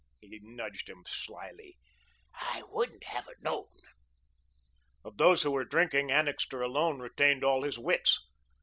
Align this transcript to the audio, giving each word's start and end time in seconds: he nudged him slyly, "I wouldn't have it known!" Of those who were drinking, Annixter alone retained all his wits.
he 0.19 0.39
nudged 0.41 0.89
him 0.89 1.03
slyly, 1.05 1.77
"I 2.33 2.63
wouldn't 2.71 3.03
have 3.03 3.27
it 3.27 3.43
known!" 3.43 3.67
Of 5.05 5.17
those 5.17 5.43
who 5.43 5.51
were 5.51 5.63
drinking, 5.63 6.09
Annixter 6.11 6.63
alone 6.63 6.99
retained 7.01 7.43
all 7.43 7.61
his 7.61 7.77
wits. 7.77 8.19